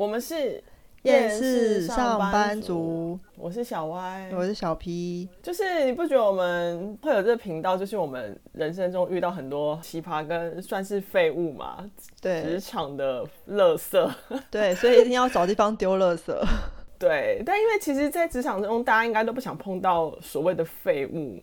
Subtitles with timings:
[0.00, 0.64] 我们是
[1.02, 5.28] 厌世上班族，我是小歪，我是小 P。
[5.42, 11.84] 就是你不觉得我们会有这个频道，就是我们人生中遇到很多奇葩跟算是废物嘛？
[12.18, 14.10] 对，职场的垃圾。
[14.50, 16.34] 对，所以一定要找地方丢垃圾。
[16.98, 21.38] 对，但因为其实，在职场中，大家应该都不想碰到所谓的废物，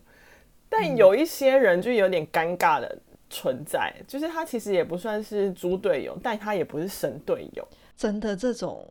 [0.68, 2.98] 但有一些人就有点尴尬的
[3.30, 7.64] 存在，嗯、就是他其实也不算是猪队友，但他也不是神队友。
[7.98, 8.86] 真的这种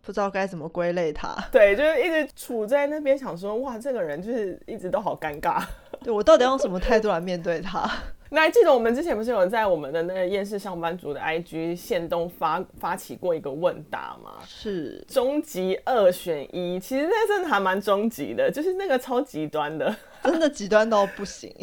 [0.00, 5.62] 不知道该怎么归类他， 对，就是一直处在那边想说，哇，这个人就是一直都好尴尬。
[6.02, 7.88] 对，我到底用什么态度来面对他？
[8.30, 14.42] 那还记得我们之前不是有在我们的那个厌世上班族的 IG 线动发发起过一个问答吗？
[14.46, 19.94] 是终极二选一，其实那真的还蛮终极的，就是那个超极端的，
[20.24, 21.54] 真的极端到不行。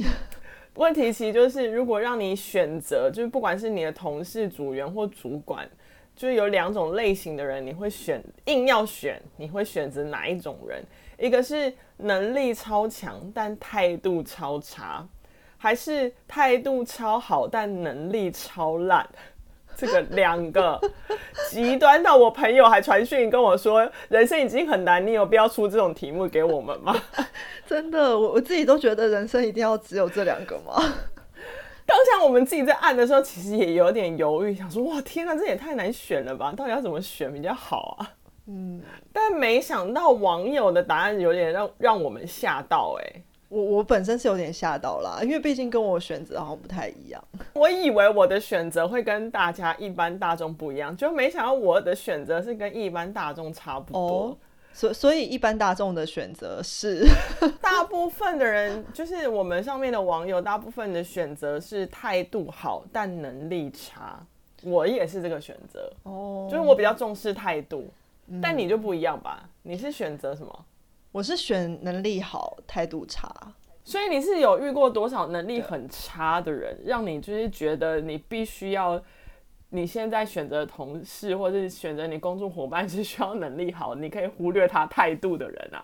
[0.76, 5.70] 问题其实就是，如果让你选择，就是不管是你的同事、组员或主管。
[6.16, 10.84] 就是有两种类型的人，你会选，硬要选，你会选择哪一种人？
[11.18, 15.08] 一个是能力超强但态度超差，
[15.58, 19.08] 还是态度超好但能力超烂？
[19.74, 20.80] 这个两个
[21.50, 26.96] 极端到我朋友还传讯跟我说，人生已经很难，你有必要出这种题目给我们吗？
[27.66, 30.84] 真的，我我自己都觉得人生一定要只有这两个吗？
[31.92, 36.54] 当下我们自己在按的时候，其实也有点犹豫，想说哇，天哪，这也太难选了吧？
[36.56, 38.10] 到底要怎么选比较好啊？
[38.48, 43.24] 嗯，但没想到网友的答案有点让让我们吓到哎、欸。
[43.50, 47.22] 我我本身是有点吓到啦，因为毕竟跟我选择好像不太一样。
[47.52, 54.00] 我以为我的选择会跟大家一般大众不一样，就没想到我的选择是跟一般大众差不多。
[54.00, 54.38] 哦
[54.74, 57.06] 所所以，一般大众的选择是，
[57.62, 64.26] 大部分的人就是我们上面的网友，大部分的选择是态度好但能力差。
[64.64, 67.88] 我也是这个选择哦，就是我比较重视态度，
[68.28, 69.50] 嗯，但你就不一样吧？
[69.64, 70.66] 你是选择什么？
[71.12, 73.30] 我是选能力好，态度差。
[73.84, 79.02] 所以你是有遇过多少能力很差的人，让你就是觉得你必须要？
[79.74, 85.84] 你现在选择同事或者是选择你工作伙伴是需要能力好，你可以忽略他态度的人啊，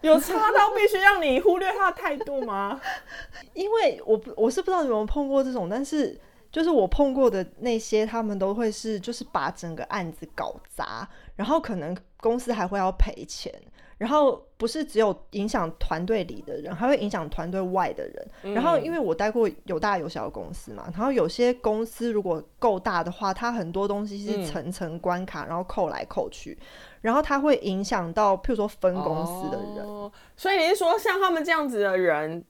[0.00, 2.80] 有差到必须让你忽略他的态度吗？
[3.54, 13.52] 因为我我是不知道你有没有碰过这种，但是就是我碰过的那些，他们都会是就是把整个案子搞砸，然后可能公司还会要赔钱。
[14.02, 18.28] 然后不是只有影响团队里的人，还会影响团队外的人。
[18.42, 18.52] 嗯。
[18.52, 26.58] 然后因为我待过有大有小的公司嘛，然后有些公司如果够大的话，它很多东西是层层关卡，嗯，然后扣来扣去，
[27.00, 29.86] 然后它会影响到譬如说分公司的人。
[29.86, 32.44] 哦，所以你是说像他们这样子的人，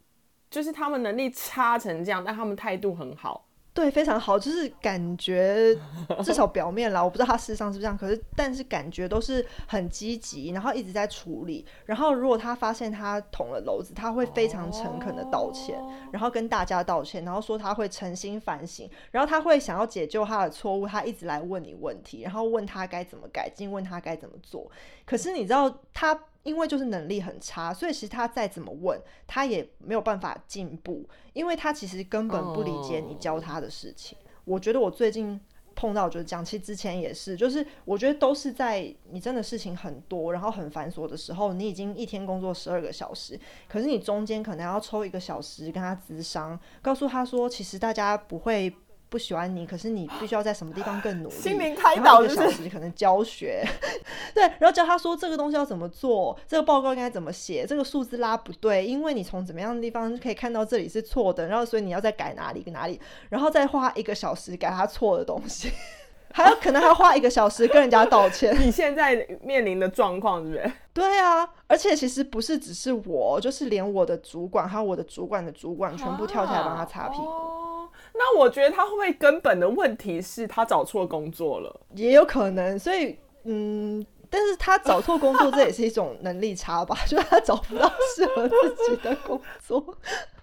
[0.51, 3.47] 就是他们能力差成这样，但他们态度很好。
[3.75, 5.75] 对，非常好，就是感觉
[6.23, 11.65] 至少表面啦，我不知道他事实上是不是这样，可是但是感觉都是很积极，然后一直在处理。
[11.87, 24.71] 然后如果他发现他捅了篓子，他会非常诚恳的道歉，哦，然后跟大家道歉，然后说他会诚心反省，然后他会想要解救他的错误，他一直来问你问题，然后问他该怎么改进，问他该怎么做。
[25.07, 26.19] 可是你知道他。
[26.43, 34.19] 因为就是能力很差，所以其实他再怎么问，他也没有办法进步，因为他其实根本不理解你教他的事情。
[34.19, 34.55] Oh.
[34.55, 35.41] 我觉得我最近
[35.75, 43.39] 碰到就是讲，其实之前也是，就是我觉得都是在你真的事情很多，然后很繁琐的时候，你已经一天工作十二个小时，
[43.69, 48.75] 可是你中间可能要抽一个小时跟他咨商，告诉他说，其实大家不会。
[49.13, 51.35] 不喜欢你，可是你必须要在什么地方更努力。
[51.37, 53.63] 心灵开导就是一个小时可能教学，
[54.35, 65.71] 对，然后教他说这个东西要怎么做，这个报告应该怎么写，这个数字拉不对，因为你从怎么样的地方可以看到这里是错的，然后所以你要再改哪里跟哪里，然后再花一个小时改他错的东西，
[66.33, 68.57] 还有可能还要花一个小时跟人家道歉。
[68.59, 70.73] 你现在面临的状况是不是？
[70.95, 77.82] 对啊，而且其实不是只是我，就是连我的主管还有我的主管的主管全部跳起来帮他擦屁股。
[78.15, 81.81] 那我觉得他会不会根本的问题是他找错工作了？
[81.95, 89.83] 也有可能，所以嗯，但是他找错工作这也是一种能力差吧， 就是他找不到适合自己的工作。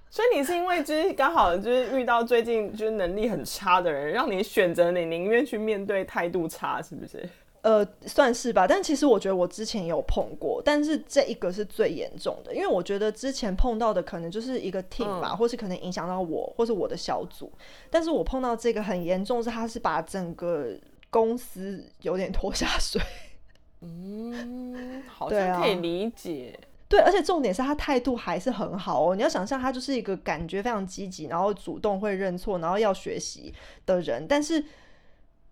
[0.10, 7.30] 所以你是因为就是刚好就是遇到最近就是能力很差的人，让你选择你宁愿去面对态度差，是不是？
[7.62, 17.52] 呃，算是吧，但其实我觉得我之前有碰过，但是这一个是最严重的，因为我觉得之前碰到的可能就是一个 team 吧，嗯、或是可能影响到我，或是我的小组，
[17.90, 20.74] 但是我碰到这个很严重，是他是把整个
[21.10, 23.02] 公司有点拖下水。
[23.82, 26.58] 嗯，好像可以理解。
[26.88, 29.16] 对，而且重点是他态度还是很好哦。
[29.18, 33.54] 你要想象他就是一个感觉非常积极，然后主动会认错，然后要学习
[33.86, 34.64] 的人，但是。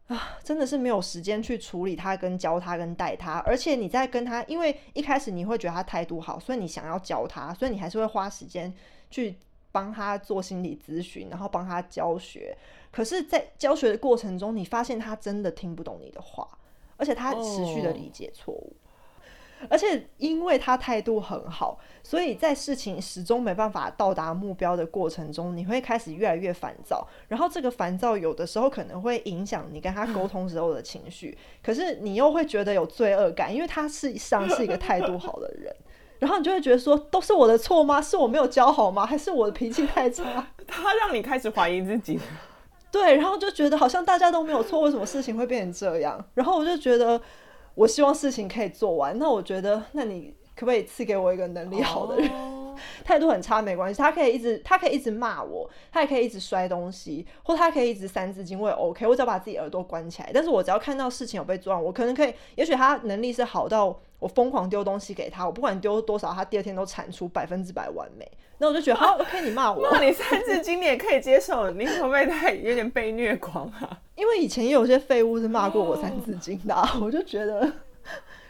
[0.07, 8.73] 啊，真的是没有时间去处理他、跟教他、跟带他，而且你在跟他，因为一开始你会觉得他态度好，所以你想要教他，所以你还是会花时间
[9.09, 9.35] 去
[9.71, 12.57] 帮他做心理咨询，然后帮他教学。
[12.89, 16.47] 可是，在教学的过程中，你发现他真的听不懂你的话，
[16.95, 18.73] 而且他持续的理解错误。
[18.73, 18.86] Oh.
[19.69, 27.07] 而且因为他态度很好，所以在事情始终没办法到达目标的过程中，你会开始越来越烦躁。
[27.27, 35.75] 然后这个烦躁有的时候可能会影响你跟他沟通时候的情绪，可是你又会觉得有罪恶感，因为他是实上是一个态度好的人。
[36.19, 38.01] 然后你就会觉得说，都是我的错吗？
[38.01, 39.05] 是我没有教好吗？
[39.05, 40.47] 还是我的脾气太差？
[40.67, 42.19] 他让你开始怀疑自己。
[42.91, 46.23] 对，然后就觉得好像大家都没有错，为什么事情会变成这样？
[46.35, 47.19] 然后我就觉得。
[47.77, 52.27] 我希望事情可以做完，那我觉得，那你可不可以赐给我一个能力好的人？
[53.03, 53.21] 态、oh.
[53.21, 60.31] 度很差没关系，他可以一直，他可以一直骂我，他也可以一直摔东西，或他可以一直三字经，我也 OK，我只要把自己耳朵关起来。
[60.33, 68.29] 但是我只要看到事情有被做，我可能可以，也许他能力是好到我疯狂丢东西给他，我不管丢多少，他第二天都产出百分之百完美。
[68.59, 74.01] 那我就觉得，好，OK，你骂我，骂你三字经你也可以接受，你可不可以太有点被虐狂啊？
[74.15, 77.03] 因为以前也有些废物是骂过我三字经的，oh.
[77.03, 77.71] 我就觉得。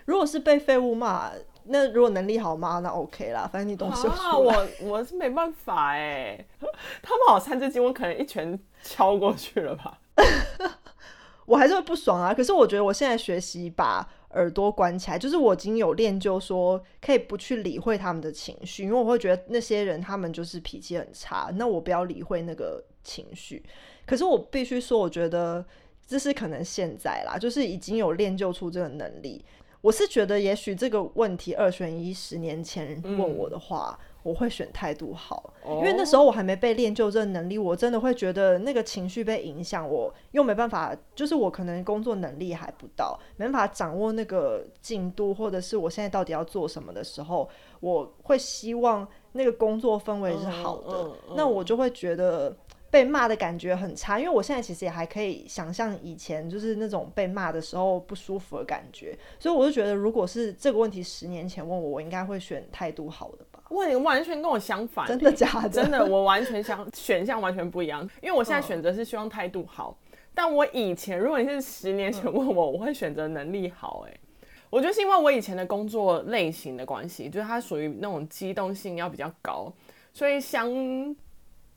[0.06, 1.30] 如果是被废物骂，
[1.70, 4.14] 那如果能力好骂，那 OK 啦，反正你懂什么。
[4.14, 6.46] 啊，我我是没办法哎，
[7.02, 10.00] 他们好三字经，我可能一拳敲过去了吧。
[11.46, 12.34] 我还是会不爽啊。
[12.34, 23.64] 可是我觉得我现在学习把耳朵关起来，就是我已经有练就说可以不去理会他们的情绪，因为我会觉得那些人他们就是脾气很差，那我不要理会那个情绪。
[24.06, 25.66] 可是我必须说，我觉得
[26.06, 29.44] 这是可能现在啦，就是已经有练就出这个能力。
[29.82, 47.48] 我是觉得，也许这个问题二选一，十年前问我的话，嗯、我会选态度好，哦，因为那时候我还没被练就这能力，我真的会觉得那个情绪被影响，我又没办法，就是我可能工作能力还不到，没办法掌握那个进度，或者是我现在到底要做什么的时候，
[47.80, 52.56] 我会希望那个工作氛围是好的，嗯嗯嗯，那我就会觉得。
[52.90, 63.62] 被骂的感觉很差，因为我现在其实也还可以想象以前就是那种被骂的时候不舒服的感觉，所以我就觉得，如果是这个问题十年前问我，我应该会选态度好的吧。
[63.72, 65.70] 哇，你完全跟我相反，真的假的？
[65.70, 74.06] 真的，我完全想选项完全不一样，因为我现在选择是希望态度好，嗯，但我以前如果你是十年前问我，我会选择能力好。
[74.08, 74.18] 哎，
[74.70, 79.72] 我觉得是因为我以前的工作类型的关系，就是它属于那种机动性要比较高，
[80.14, 81.14] 所以相。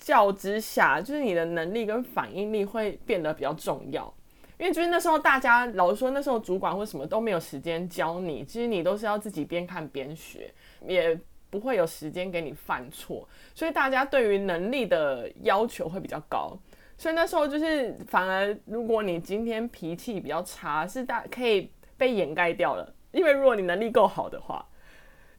[0.05, 4.13] 较之下，就是你的能力跟反应力会变得比较重要，
[4.59, 10.53] 因为就是那时候大家老说，那时候主管或什么都没有时间教你，其实你都是要自己边看边学，
[10.87, 11.19] 也
[11.51, 16.59] 不会有时间给你犯错，所以大家对于能力的要求会比较高，
[16.97, 24.67] 所以那时候就是反而如果你今天脾气比较差，是大可以被掩盖掉了，因为如果你能力够好的话。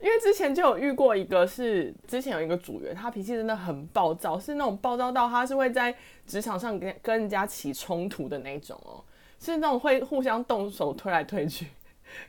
[0.02, 5.96] 因为之前就有遇过一个是，是之前有一个组员，他脾气真的很暴躁，是那种暴躁到他是会在
[6.26, 9.04] 职场上跟跟人家起冲突的那种哦，
[9.40, 11.68] 是那种会互相动手推来推去，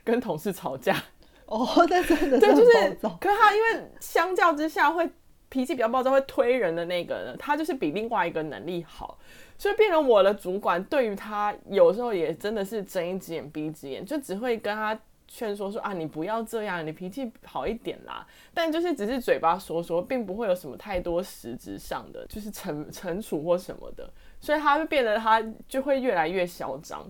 [0.03, 0.95] 跟同事吵架
[1.47, 5.09] 哦，那真的对，就是，可是他因为相较之下会
[5.49, 9.17] 脾气比较暴躁，会推人的那个呢，他就是比另外一个能力好，
[9.57, 14.97] 所以变成我的主管对于他有时候也真的是睁一只眼闭一只眼，就只会跟他。
[15.27, 18.25] 劝说说啊，你不要这样，你脾气好一点啦。
[18.53, 24.09] 但就是只是嘴巴说说，并不会有什么太多实质上的，就是惩惩处或什么的。
[24.39, 27.05] 所以他就变得他就会越来越嚣张。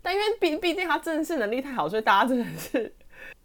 [0.00, 2.92] 但因为毕毕竟他真的是能力太好，所以大家真的是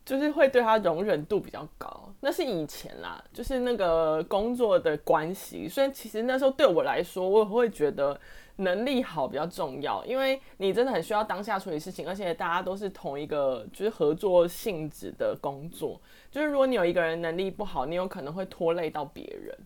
[0.05, 2.13] 就是会对他容忍度比较高。
[2.21, 5.67] 那是以前啦，就是那个工作的关系。
[5.67, 8.19] 所以其实那时候对我来说，我也会觉得。
[8.57, 15.99] 能力好比较重要，因为你真的很需要当下处理事情，而且大家都是同一个就是合作性质的工作。
[16.29, 19.57] 就是如果你有一个人能力不好，你有可能会拖累到别人。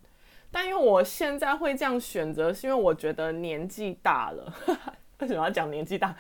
[0.49, 4.53] 但因为我现在会这样选择，是因为我觉得年纪大了。
[5.19, 6.15] 为什么要讲年纪大？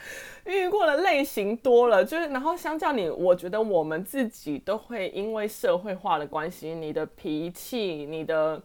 [0.45, 8.61] 遇过的类型多了，就是然后相较你，我觉得我们自己都会因为社会化的关系，你的脾气、你的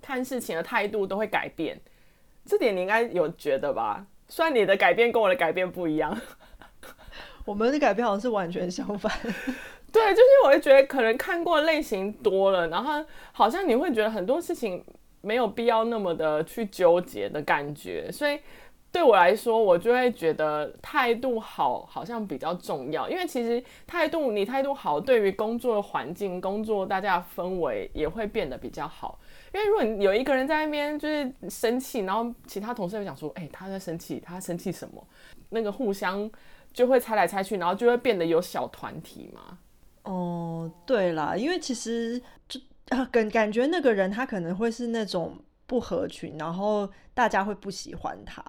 [0.00, 1.78] 看事情的态度都会改变。
[2.44, 4.04] 这点你应该有觉得吧？
[4.28, 6.16] 虽然你的改变跟我的改变不一样，
[7.44, 9.12] 我们的改变好像是完全相反。
[9.92, 14.84] 对，就是我会觉得可能看过类型多了，然后好像你会觉得很多事情
[15.20, 18.38] 没有必要那么的去纠结的感觉，所以
[18.92, 29.18] 对我来说，我就会觉得态度好好像比较重要，因为其实态度你态度好，对于工作的环境、工作大家的氛围也会变得比较好。
[29.52, 35.06] 因为如果你有一个人在那边就是生气，然后其他同事会讲说，哎、欸，他在生气，他生气什么？
[35.50, 36.30] 那个互相
[36.72, 39.58] 就会猜来猜去，然后就会变得有小团体嘛。
[40.04, 42.60] 哦，对啦，因为其实就
[43.10, 48.42] 感感觉那个人他可能会是那种不合群，然后大家会不喜欢他。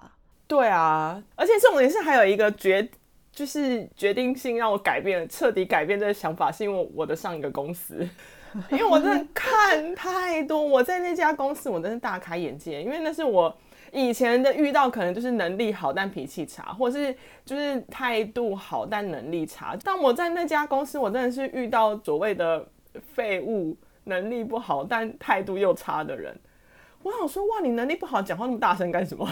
[0.46, 2.88] 对啊，而且重点是还有一个决，
[3.32, 8.08] 就是决定性让我改变，彻底改变这个想法，是因为我的上一个公司，
[8.70, 13.54] 因为我真的看太多，我在那家公司我真的大开眼界，因为那是我。
[13.94, 19.76] 以前的遇到可能就是能力好但脾气差，或是就是态度好但能力差。
[19.84, 22.66] 但我在那家公司，我真的是遇到所谓的
[23.14, 26.34] 废物，能力不好但态度又差的人。
[27.04, 29.30] 我想说，哇，你能力不好，讲话那么大声干什么？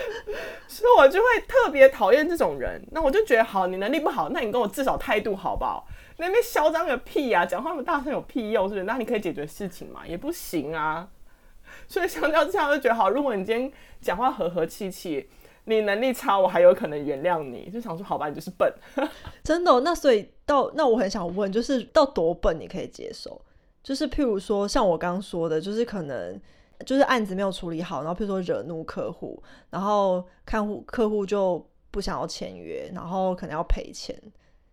[0.68, 2.86] 所以我就会特别讨厌这种人。
[2.90, 5.86] 那我就觉得，好，你能力不好，那你跟我至少态度好不好？
[6.16, 8.84] 那边嚣张个屁呀，讲话那么大声有屁用，是不是？
[8.84, 10.06] 那你可以解决事情嘛？
[10.06, 11.08] 也不行啊。
[11.88, 13.10] 所以相较之下，就觉得好。
[13.10, 15.28] 如果你今天讲话和和气气，
[15.64, 17.68] 你能力差，我还有可能原谅你。
[17.70, 18.72] 就想说，好吧，你就是笨。
[19.42, 19.80] 真的？
[19.80, 23.40] 那所以到那我很想问，就是到多笨你可以接受？
[23.82, 26.40] 就是譬如说，像我刚刚说的，就是可能
[26.86, 34.16] 就是案子没有处理好，然后譬如说惹怒客户，然后看户客户就不想要签约，然后可能要赔钱，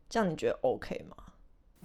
[0.10, 1.15] 这样你觉得 OK 吗？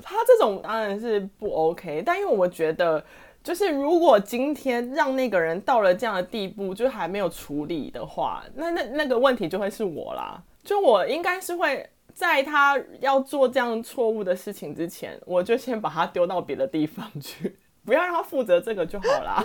[0.02, 3.04] 他这种当然是不 OK，但因为我觉得。
[3.46, 10.42] 就是如果今天让那个人到了这样的地步，就还没有处理的话，那那那个问题就会是我啦。
[10.64, 19.44] 就我应该是会在他要做这样错误的事情之前，我就先把他丢到别的地方去，不要让他负责这个就好啦。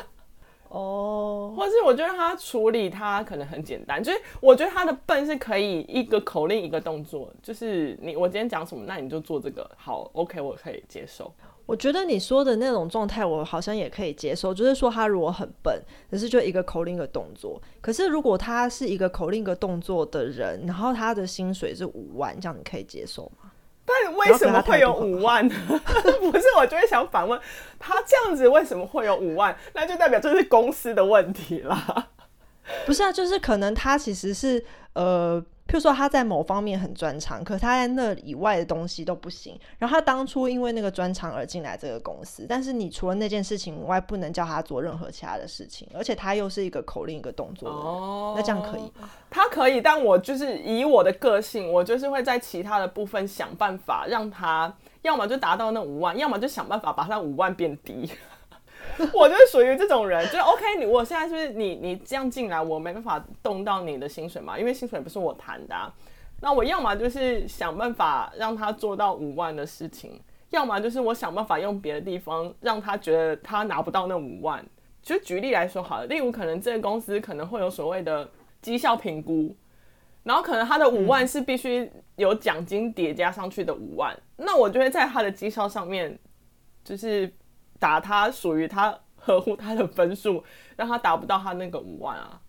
[0.72, 4.02] 哦，或是我觉得他处理，他可能很简单。
[4.02, 9.70] 就是我觉得他的笨是可以一个口令一个动作，就是你我今天讲什么，那你就做这个。
[9.76, 11.34] 好，OK，我可以接受。
[11.66, 14.54] 我觉得你说的那种状态，我好像也可以接受。
[14.54, 17.62] 就是说，他如果很笨，可是就一个口令一个动作。
[17.82, 23.51] 可是如果他是一个口令一个动作的人，然后他的薪水是五万，这样你可以接受吗？
[24.20, 25.56] 但为什么会有五万呢？
[26.32, 27.40] 不是，我就会想反问
[27.80, 29.56] 他，这样子为什么会有五万？
[29.74, 32.08] 那就代表这是公司的问题啦。
[32.86, 34.64] 不是啊，就是可能他其实是
[34.94, 35.44] 呃。
[35.72, 39.58] 譬如说他在某方面很专长，可他在那以外的东西都不行。
[39.78, 45.88] 然后他当初因为那个专长而进来这个公司，但是你除了那件事情以外，不能叫他做任何其他的事情。
[45.94, 49.10] 而且他又是一个口令一个动作的人，哦，那这样可以吗？
[49.30, 58.12] 他可以，但我就是以我的个性，我就是会在其他的部分想办法让他，要么就达到那五万，要么就想办法把他五万变低。
[59.14, 60.86] 我就是属于这种人，就是 OK 你。
[60.86, 64.58] 你我现在是不是你你这样进来，我没办法动到你的薪水嘛？
[64.58, 65.94] 因为薪水不是我谈的啊。
[66.42, 70.20] 那我要么就是想办法让他做到五万的事情，
[70.50, 74.66] 要么就是我想办法用别的地方让他觉得他拿不到那五万。
[75.04, 78.28] 就举例来说好了，例如可能这个公司可能会有所谓的
[78.62, 79.56] 绩效评估，
[80.24, 86.18] 然后可能他的五万是必须有奖金叠加上去的五万，嗯，那我就会在他的绩效上面
[86.84, 87.32] 就是。
[87.82, 90.44] 打他属于他合乎他的分数，
[90.78, 92.40] 让他达不到他那个五万啊。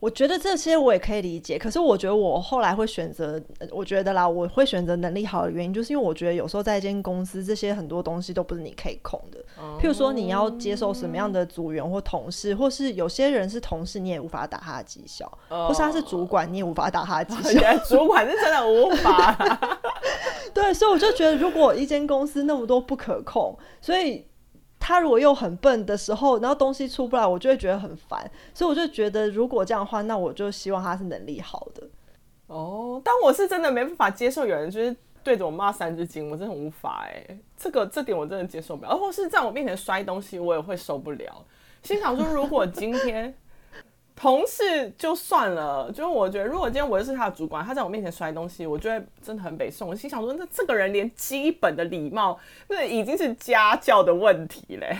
[0.00, 3.42] 我觉得这些我也可以理解，可是我觉得我后来会选择，
[3.72, 9.44] 我觉得啦，我会选择能力好的原因，就是因为我觉得有时候在一间公司，这些很多东西都不是你可以控的。
[9.80, 17.76] 譬如说你要接受什么样的组员或同事，或是有些人是同事，你也无法打他的绩效，或是他是主管，你也无法打他的绩效。
[17.84, 19.36] 主管是真的无法。
[20.54, 24.24] 对，所以我就觉得，如果一间公司那么多不可控，所以。
[24.88, 28.18] 他如果又很笨的时候，然后东西出不来，我就会觉得很烦。
[28.54, 31.86] 所以我就觉得，如果这样的话，那我就希望他是能力好的。
[32.46, 41.44] 哦，但我是真的没办法接受有人就是对着我骂三字经，我真的很无法哎、这个这点我真的接受不了，或是在我面前摔东西，我也会受不了。
[41.82, 43.34] 心想说，如果今天。
[44.20, 49.88] 同事就算了，就是我觉得，如果今天我是他的主管，他在我面前摔东西，我就会真的很北宋。
[49.88, 54.98] 我心想说，那这个人连基本的礼貌，那已经是家教的问题嘞。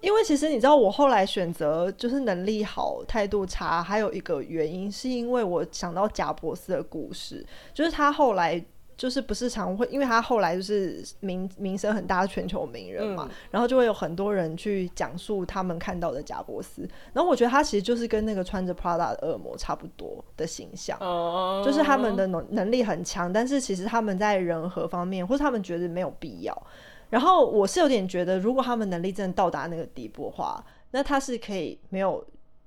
[0.00, 8.64] 因为其实你知道，我后来选择就是能力好、态度差，还有一个原因，是因为我想到贾博士的故事，就是他后来。
[9.00, 16.86] 就是不是常会，因为他后来就是名名声很大，全球名人嘛，嗯，然后就会有很多人去讲述他们看到的贾伯斯。
[17.14, 26.66] 然后我觉得他其实就是跟那个穿着 Prada 的恶魔差不多的形象，哦，就是他们的能能力很强，但是其实他们在人和方面，或者他们觉得没有必要。
[27.08, 32.22] 然后我是有点觉得，如果他们能力真的到达那个地步的话，那他是可以没有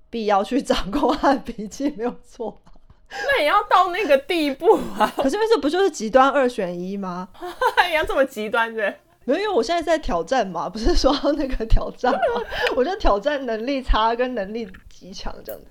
[0.09, 2.59] 必要去掌控他的脾气，没有错。
[3.27, 5.11] 那也要到那个地步啊！
[5.17, 7.29] 可是为什么不就是极端二选一吗？
[7.89, 8.93] 你要这么极端对？
[9.25, 12.19] 没有，因为我现在在挑战嘛，不是说那个挑战吗？
[12.75, 15.67] 我就挑战能力差跟能力极强这样子。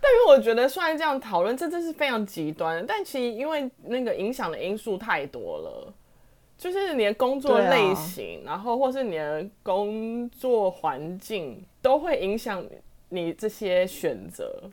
[0.00, 2.84] 但是我觉得，虽然这样讨论，这真是非常极端。
[2.86, 5.92] 但其实因为那个影响的因素太多了，
[6.56, 12.64] 就是你的工作类型，啊、然后或是你的工作环境，都会影响
[13.08, 14.70] 你这些选择。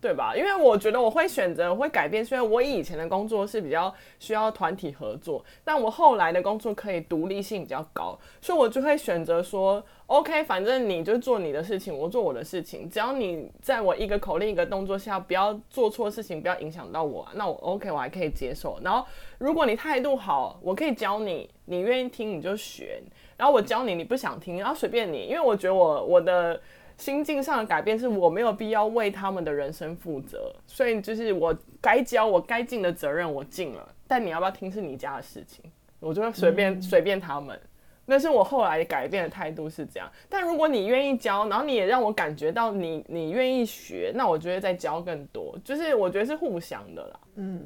[0.00, 0.34] 对吧？
[0.34, 2.24] 因为我觉得我会选择，我会改变。
[2.24, 12.88] 虽然我以前的工作是比较需要团体合作，但我后来的工作可以独立性比较高，所以我就会选择说：OK，反正你就做你的事情，我做我的事情。
[12.88, 18.80] 只要你在我一个口令一个动作下，不要做错事情，不要影响到我，那我 OK，我还可以接受。
[18.82, 23.02] 然后如果你态度好，我可以教你，你愿意听你就学。
[23.36, 26.58] 然后我教你，你不想听，然后随便你，因为我觉得我我的。
[27.00, 35.64] 心境上的改变是我没有必要为他们的人生负责，所以就是我该教我该尽的责任我尽了，但你要不要听是你家的事情，
[35.98, 37.58] 我就会随便随、嗯、便他们。
[38.04, 40.10] 那是我后来改变的态度是这样。
[40.28, 45.56] 但如果你愿意教，然后你也让我感觉到你你愿意学，那我觉得再教更多。
[45.64, 47.20] 就是我觉得是互相的啦。
[47.36, 47.64] 嗯，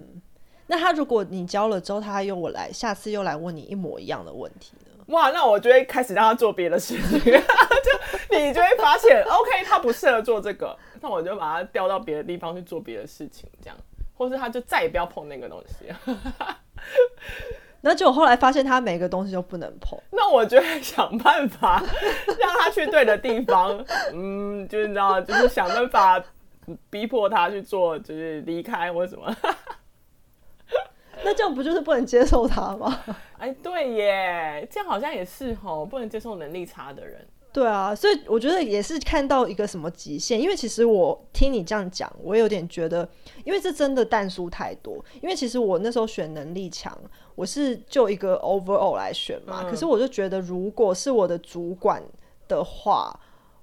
[0.67, 4.93] 那他如果你教了之后，他又我来下次又来问你一模一样的问题呢？
[5.06, 13.76] 哇，那我就会开始让他做别的事情， 就你就会发现，OK，他不适合做这个，那我就把他调到别的地方去做别的事情，这样，
[14.16, 15.92] 或是他就再也不要碰那个东西。
[17.82, 21.82] 那结果后来发现他每个东西都不能碰，那我就会想办法
[22.38, 23.84] 让他去对的地方，
[24.14, 26.25] 嗯，就是你知道，就是想办法
[26.88, 29.37] 逼迫他去做，就是离开或什么。
[31.25, 33.00] 那这样不就是不能接受他吗？
[33.38, 37.26] 哎，对耶，这样好像也是吼，不能接受能力差的人。
[37.52, 43.09] 对啊，所以我觉得也是看到一个什么极限，因为其实我听你这样讲，我有点觉得，
[43.45, 45.04] 因为这真的但书太多。
[45.23, 46.97] 因为其实我那时候选能力强，
[47.37, 49.61] 我是就一个 overall 来选嘛。
[49.62, 49.71] 嗯。
[49.71, 52.02] 可是我就觉得，如果是我的主管
[52.49, 53.16] 的话，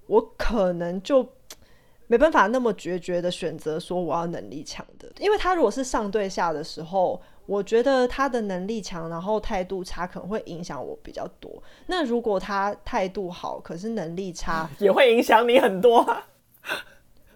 [0.07, 1.27] 我可能就
[2.07, 7.21] 没办法那么决绝的选择说我要能力强的，因为他如果是上对下的时候。
[7.45, 11.51] 我觉得他的能力强，然后态度差，可能会影响我比较多。
[11.87, 16.05] 那如果他态度好，可是能力差， 也会影响你很多。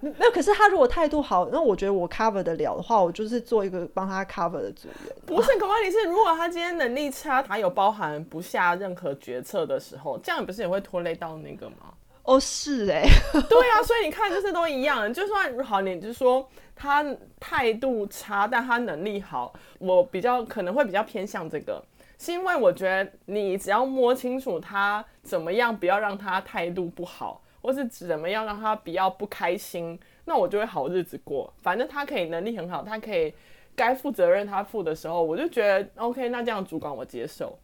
[0.01, 5.15] 没有，可是他如果态度好，那我觉得我 cover 得了的话，我就是做一个帮他 cover 的组员。
[5.25, 11.94] 不是，可问题是，如果他今天能力差，他有包含不下任何决策的时候，这样不是也会拖累到那个吗？
[12.25, 13.03] 哦，是哎，
[13.47, 15.13] 对啊，所以你看，就是都一样。
[15.13, 17.05] 就算好，你就说他
[17.39, 21.83] 态度差，但他能力好，我比较可能会比较偏向这个，
[22.17, 31.53] 是因为我觉得你只要摸清楚他怎么样，不要让他态度不好，或是怎么样让他比较不开心，那我就会好日子过。
[31.61, 33.31] 反正他可以能力很好，他可以
[33.75, 37.55] 该负责任他负的时候，我就觉得 OK，那这样主管我接受。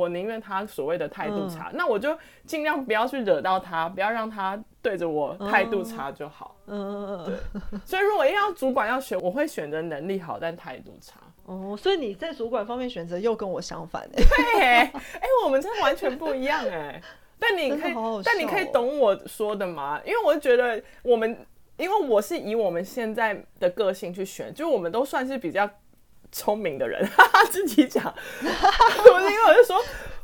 [0.00, 6.56] 我宁愿他所谓的态度差，嗯，那我就尽量不要去惹到他，不要让他对着我态度差就好。
[6.66, 7.78] 嗯，对。
[7.84, 11.20] 所以如果要主管要选，我会选择能力好但态度差。
[11.44, 14.08] 哦，所以你在主管方面选择又跟我相反哎。
[14.16, 17.02] 对，哎，我们真的完全不一样哎。
[17.38, 20.00] 但你可以好好，但你可以懂我说的吗？
[20.04, 21.36] 因为我觉得我们，
[21.76, 25.68] 因为我是以我们现在的个性去选，就我们都算是比较。
[26.32, 29.76] 聪明的人，哈哈，自己讲，不是因为我就说，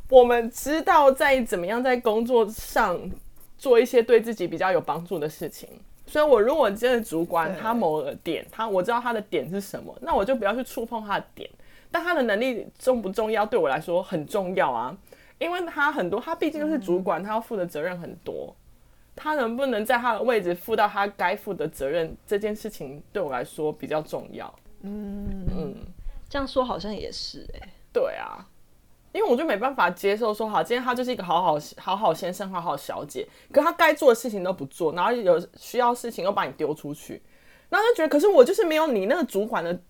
[0.08, 2.98] 我们知道在怎么样在工作上
[3.58, 5.68] 做一些对自己比较有帮助的事情，
[6.06, 11.48] 所以我如果真的主管他某个点，他我知道他的点是什么，那我就不要去触碰他的点。
[11.88, 13.46] 但他的能力重不重要？
[13.46, 14.94] 对我来说很重要啊，
[15.38, 18.54] 因为他很多，他毕竟是主管，他要负的责任很多，
[19.14, 24.52] 他能不能在他的位置负到他该负的责任，这件事情对我来说比较重要。
[24.82, 25.74] 嗯嗯。
[26.28, 28.46] 这样说好像也是哎、欸，对啊，
[29.12, 37.22] 因为我就没办法接受说，好，今天他就是一个好好好好先生、好好小姐，可他该做的事情都不做，然后有需要事情又把你丢出去，
[37.68, 39.80] 然后就觉得，可是我就是没有你那个主管的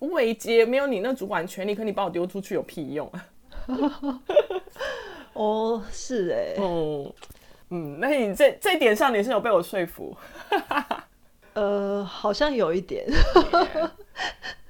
[0.00, 3.26] 位阶，没有你那主管权利，可你把我丢出去有屁用啊？
[5.32, 7.12] 哦，是哎、欸，嗯
[7.70, 10.16] 嗯，那你这这点上你是有被我说服？
[11.54, 13.06] 呃，好像有一点。
[13.08, 13.90] yeah.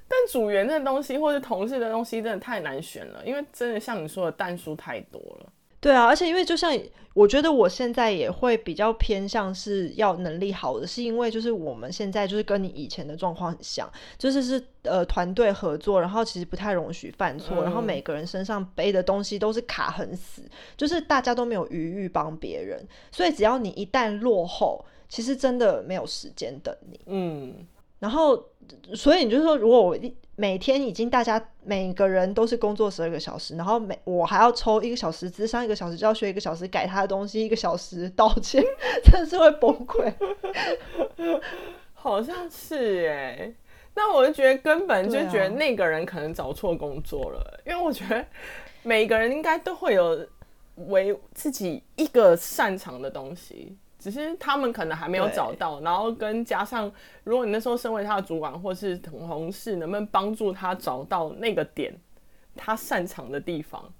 [0.08, 5.52] 但组员的东西，或是同事的东西，真的太难选了，因为真的像你说的，但书太多了。
[5.78, 6.76] 对啊，而且因为就像
[7.12, 13.88] 我觉得我现在也会比较偏向是要能力好的，是因为就是我们现在就是跟你以前的状况很像，
[14.18, 20.42] 就是是呃团队合作，然后其实不太容许犯错，嗯，然后每个人身上背的东西都是卡很死，
[20.76, 27.00] 就是大家都没有余裕帮别人，所以只要你一旦落后，其实真的没有时间等你。
[27.06, 27.66] 嗯。
[27.98, 28.44] 然后，
[28.94, 29.96] 所以你就是说，如果我
[30.36, 38.62] 每天已经大家每个人都是工作十二个小时，然后每我还要抽一个小时，咨商一个小时，教学一个小时，改他的东西一个小时，道歉，
[39.02, 40.12] 真的是会崩溃。
[41.94, 43.52] 好像是哎，
[43.94, 48.24] 那我就觉得根本就觉得那个人可能找错工作了，啊、因为我觉得
[48.82, 50.26] 每个人应该都会有
[50.88, 53.76] 为自己一个擅长的东西。
[54.06, 56.88] 只是他们可能还没有找到，然后跟加上，
[57.24, 61.92] 如果你那时候身为他的主管或是同事，能不能帮助他找到那个点，
[62.54, 63.92] 他擅长的地方，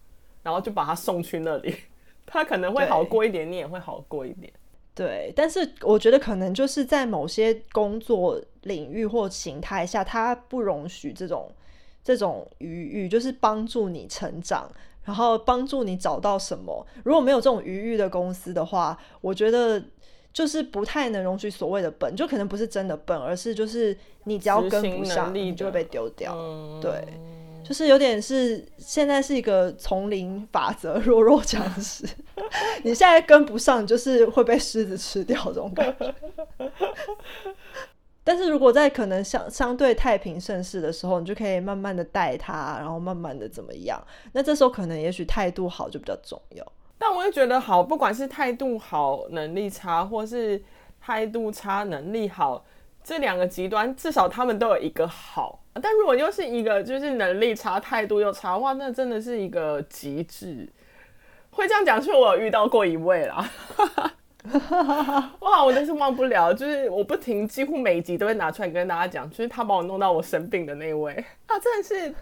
[0.45, 1.75] 然后就把他送去那里，
[2.25, 4.53] 他可能会好过一点，你也会好过一点。
[4.95, 11.51] 对，但是我觉得可能就是在某些工作领域或形态下，他不容许这种
[12.05, 14.71] 这种余裕，就是帮助你成长。
[15.05, 16.85] 然后帮助你找到什么？
[17.05, 19.81] 如果没有这种余裕的公司的话，我觉得
[20.37, 26.37] 就是不太能容许所谓的笨，就可能不是真的笨，而是就是你只要跟不上，你就会被丢掉。
[26.37, 27.03] 嗯、对，
[27.65, 32.07] 就是有点是现在是一个丛林法则， 弱肉强食。
[32.85, 36.15] 你现在跟不上，就是会被狮子吃掉这种感觉。
[38.23, 43.99] 但是如果在可能相相对太平盛世的时候，你就可以慢慢的带他，然后慢慢的怎么样？
[44.33, 46.73] 那这时候可能也许态度好就比较重要。
[46.99, 50.63] 但我也觉得好，不管是态度好、能力差，或是
[51.01, 52.65] 态度差、能力好，
[53.05, 55.63] 这两个极端至少他们都有一个好。
[55.83, 60.69] 但如果又是一个就是能力差、态度又差的话，那真的是一个极致。
[61.51, 63.51] 会这样讲，是我有遇到过一位啦。
[65.41, 72.15] 哇，我真是忘不了，就是我不停，几乎每一集都会拿出来跟大家讲，就是他把我弄到我生病的那位，他真的是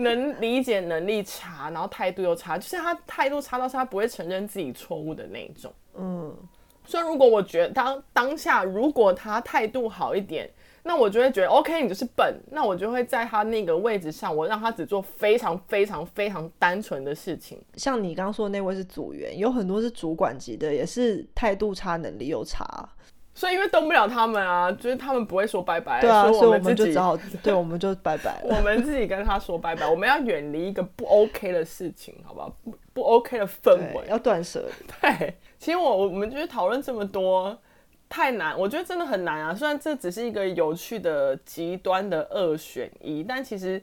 [0.00, 5.72] 能理解能力差，然后态度又差，就是他态度差到是他不会承认自己错误的那一种。
[5.94, 6.36] 嗯，
[6.84, 10.50] 所以如果我觉得当当下如果他态度好一点。
[10.82, 12.34] 那我就会觉得，OK，你就是笨。
[12.50, 17.62] 那我就会在他那个位置上，我让他只做非常非常非常单纯的事情。
[17.74, 22.88] 像你刚刚说的那位是组员，有很多是主管级的，也是态度差，能力又差。
[23.34, 26.00] 所以因为动不了他们啊，就是他们不会说拜拜。
[26.00, 28.40] 对啊，所以我们就只好，对，我们就拜拜。
[28.44, 29.88] 我们自己跟他说拜拜。
[29.88, 32.54] 我们要远离一个不 OK 的事情，好不好？
[32.64, 34.68] 不不 OK 的氛围，要断舍。
[35.00, 37.58] 对，其实我我们就是讨论这么多。
[38.12, 39.54] 太难，我觉得真的很难啊！
[39.54, 43.80] 虽然这只是一个有趣的极端的二选一，但其实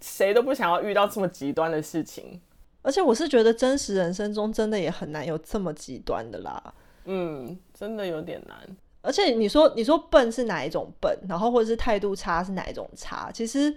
[0.00, 2.40] 谁都不想要遇到这么极端的事情。
[2.82, 6.72] 而且我是觉得真实人生中真的也很难有这么极端的啦。
[7.08, 8.56] 嗯，真的有点难。
[9.02, 13.76] 而且你说你说笨是哪一种笨，然后或者是态度差是哪一种差，其实。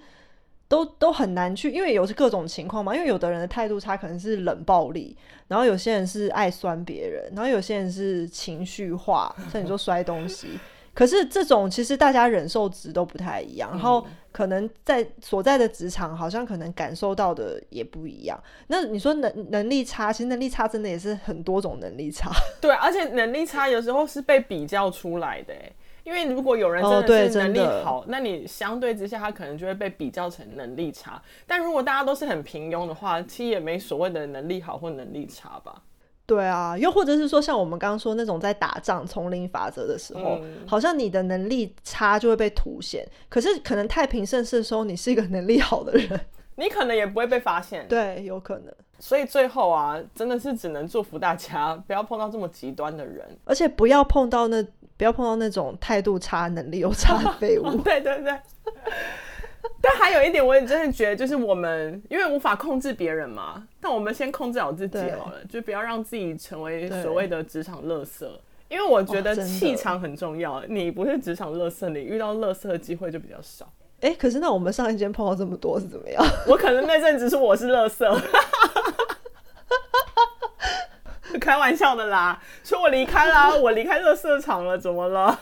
[0.71, 2.95] 都都很难去，因为有是各种情况嘛。
[2.95, 5.17] 因为有的人的态度差，可能是冷暴力，
[5.49, 10.47] 然后有些人是爱酸别人，然后有些人是情绪化，像你说摔东西。
[10.93, 18.37] 可是这种其实大家忍受值都不太一样，然后可能在所在的职场，好像可能感受到的也不一样。
[18.67, 22.29] 那你说能能力差，其实能力差真的也是很多种能力差。
[22.59, 25.53] 对，而且能力差有时候是被比较出来的。
[26.03, 31.21] 因为如果有人真的是能力好，哦、那你相对之下他可能就会被比较成能力差。
[31.45, 35.83] 但如果大家都是很平庸的话，其实也没所谓的能力好或能力差吧？
[36.35, 43.05] 对啊，又或者是说像我们刚刚说那种在打仗丛林法则的时候，嗯、好像你的能力差就会被凸显。
[43.27, 46.19] 可是可能太平盛世的时候，你是一个能力好的人，
[46.55, 47.87] 你可能也不会被发现。
[47.87, 48.73] 对，有可能。
[48.99, 54.65] 所以最后啊，真的是只能祝福大家不要碰到这么极端的人，而且不要碰到那。
[54.97, 57.75] 不要碰到那种态度差、能力又差的废物。
[57.81, 58.39] 对对对。
[59.81, 68.27] 但还有一点，我也真的觉得，就是我们因为无法控制别人嘛，但我们先控制好自己好了，就不要让自己成为所谓的职场垃圾。
[68.69, 70.63] 因为我觉得气场很重要。
[70.67, 73.65] 你不是职场垃圾，你遇到垃圾的机会就比较少。
[73.99, 76.25] 哎、欸，可是那我们上一间碰到这么多是怎么样？
[76.47, 78.21] 我可能那阵子是我是垃圾。
[81.39, 85.37] 开玩笑的啦，说我离开啦，我离开垃圾场了，怎么了？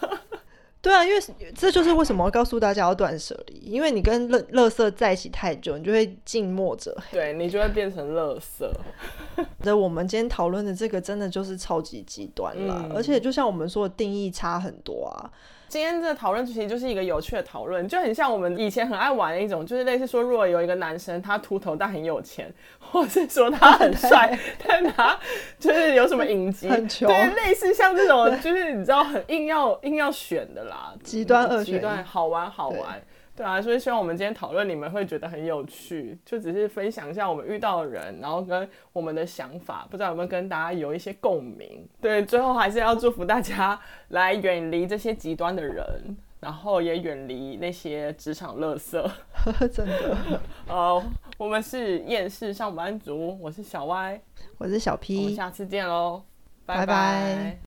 [0.82, 1.22] 对啊，因为
[1.54, 8.74] 这就是为什么要告诉大家要断舍离，因为你跟乐乐色在一起太久，你就会静默者黑，对，你就会变成乐色。
[9.63, 15.30] 那我们今天讨论的这个真的就是超级极端了，嗯、而且就像我们说的定义差很多啊。
[15.69, 25.15] 今天这讨论其实就是一个有趣的讨论，就很像我们以前很爱玩的一种，就是类似说，如果有一个男生他秃头但很有钱，或是说他很帅， 但他
[25.60, 32.99] 就是有什么隐疾， 很穷，对，类似像这种，就是你知道很硬要硬要选的啦，极端二选，极端好玩好玩。
[33.39, 41.88] 对啊，所以希望我们今天讨论你们会觉得很有趣，就只是分享一下我们遇到的人，然后跟我们的想法，不知道有没有跟大家有一些共鸣。
[42.02, 49.10] 对，最后还是要祝福大家来远离这些极端的人，然后也远离那些职场垃圾。
[49.71, 50.17] 真的。
[50.67, 51.02] 呃，
[51.38, 54.19] 我们是厌世上班族，我是小歪，
[54.58, 56.23] 我是小 P，我们下次见喽，
[56.65, 57.58] 拜拜。